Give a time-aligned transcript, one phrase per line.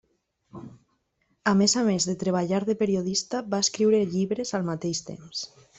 [1.51, 5.49] A més a més de treballar de periodista, va escriure llibres al mateix temps.